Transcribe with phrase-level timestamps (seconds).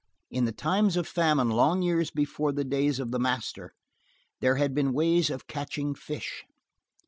[0.31, 3.71] In the times of famine long years before the days of the master
[4.39, 6.43] there had been ways of catching fish.